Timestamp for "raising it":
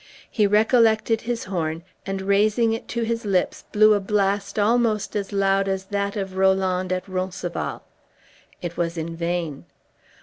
2.23-2.87